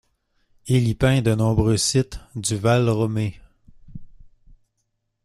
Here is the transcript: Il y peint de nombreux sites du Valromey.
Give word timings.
Il 0.65 0.87
y 0.87 0.95
peint 0.95 1.21
de 1.21 1.35
nombreux 1.35 1.77
sites 1.77 2.17
du 2.35 2.55
Valromey. 2.55 3.39